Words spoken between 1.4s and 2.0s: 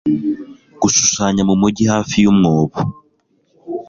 mumujyi